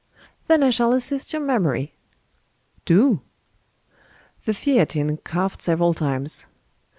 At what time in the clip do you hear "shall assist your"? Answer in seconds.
0.71-1.43